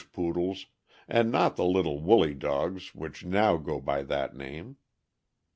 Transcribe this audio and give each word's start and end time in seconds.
Poodles, 0.13 0.65
and 1.07 1.31
not 1.31 1.57
the 1.57 1.63
little 1.63 1.99
woolly 2.01 2.33
dogs 2.33 2.95
which 2.95 3.23
now 3.23 3.57
go 3.57 3.79
by 3.79 4.01
that 4.01 4.35
name. 4.35 4.77